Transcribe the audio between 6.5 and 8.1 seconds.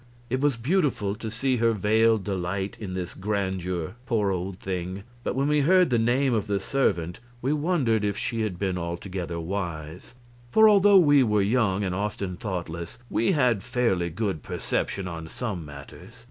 servant we wondered